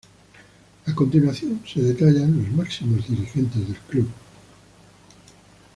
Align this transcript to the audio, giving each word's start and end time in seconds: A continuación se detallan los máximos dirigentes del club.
A 0.87 0.95
continuación 0.95 1.61
se 1.63 1.79
detallan 1.79 2.35
los 2.43 2.51
máximos 2.55 3.07
dirigentes 3.07 3.67
del 3.67 3.77
club. 3.77 4.09